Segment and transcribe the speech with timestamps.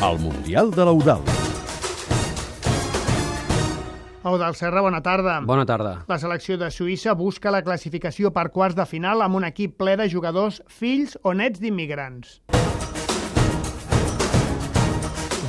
[0.00, 1.20] al Mundial de l'Eudal.
[4.24, 5.40] Eudal Serra, bona tarda.
[5.44, 6.04] Bona tarda.
[6.08, 9.98] La selecció de Suïssa busca la classificació per quarts de final amb un equip ple
[10.00, 12.40] de jugadors fills o nets d'immigrants.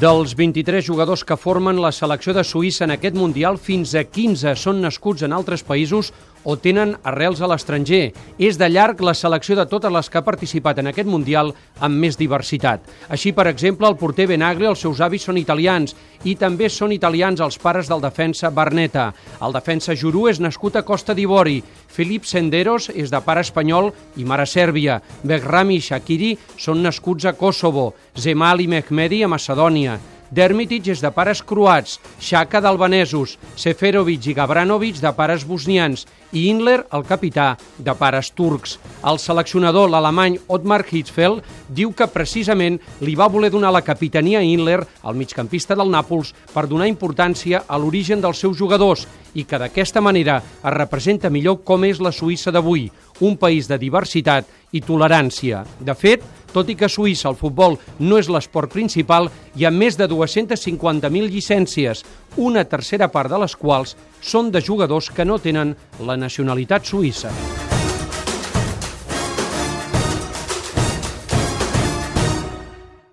[0.01, 4.55] Dels 23 jugadors que formen la selecció de Suïssa en aquest Mundial, fins a 15
[4.57, 6.09] són nascuts en altres països
[6.43, 8.11] o tenen arrels a l'estranger.
[8.39, 11.99] És de llarg la selecció de totes les que ha participat en aquest Mundial amb
[12.01, 12.86] més diversitat.
[13.09, 17.41] Així, per exemple, el porter Benagri, els seus avis són italians i també són italians
[17.41, 19.11] els pares del defensa Barneta.
[19.41, 21.59] El defensa Jurú és nascut a Costa d'Ivori.
[21.91, 25.01] Filip Senderos és de pare espanyol i mare sèrbia.
[25.23, 27.91] Begrami i Shakiri són nascuts a Kosovo.
[28.18, 29.99] Zemali Mehmedi a Macedònia.
[30.31, 36.85] Dermitic és de pares croats, Xhaka d'albanesos, Seferovic i Gabranovic de pares bosnians i Inler,
[36.95, 38.77] el capità, de pares turcs.
[39.03, 44.47] El seleccionador, l'alemany Otmar Hitzfeld, diu que precisament li va voler donar la capitania a
[44.47, 49.03] Inler, el migcampista del Nàpols, per donar importància a l'origen dels seus jugadors
[49.35, 52.88] i que d'aquesta manera es representa millor com és la Suïssa d'avui,
[53.19, 55.64] un país de diversitat i tolerància.
[55.80, 59.72] De fet, tot i que a Suïssa el futbol no és l'esport principal, hi ha
[59.72, 62.05] més de 250.000 llicències,
[62.38, 67.31] una tercera part de les quals són de jugadors que no tenen la nacionalitat suïssa.